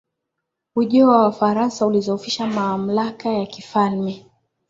[0.75, 4.25] ujio wa wafaransa ulidhoofisha mamlaka ya kifalme